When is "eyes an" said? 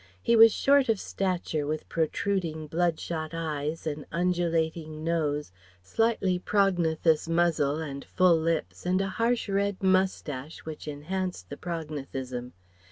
3.35-4.07